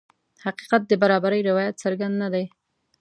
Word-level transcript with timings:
حقیقت 0.45 0.81
د 0.87 0.91
برابرۍ 1.01 1.41
روایت 1.49 1.75
څرګند 1.83 2.15
نه 2.21 2.27
دی. 2.33 2.45